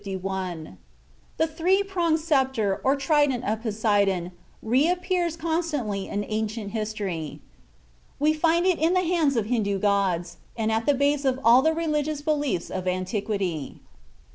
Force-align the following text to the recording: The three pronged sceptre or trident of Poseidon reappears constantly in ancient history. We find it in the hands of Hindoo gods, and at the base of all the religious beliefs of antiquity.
The 0.01 0.79
three 1.47 1.83
pronged 1.83 2.19
sceptre 2.19 2.81
or 2.83 2.95
trident 2.95 3.43
of 3.43 3.61
Poseidon 3.61 4.31
reappears 4.63 5.35
constantly 5.37 6.07
in 6.07 6.25
ancient 6.27 6.71
history. 6.71 7.39
We 8.17 8.33
find 8.33 8.65
it 8.65 8.79
in 8.79 8.95
the 8.95 9.03
hands 9.05 9.35
of 9.35 9.45
Hindoo 9.45 9.77
gods, 9.77 10.37
and 10.57 10.71
at 10.71 10.87
the 10.87 10.95
base 10.95 11.23
of 11.23 11.39
all 11.43 11.61
the 11.61 11.75
religious 11.75 12.23
beliefs 12.23 12.71
of 12.71 12.87
antiquity. 12.87 13.79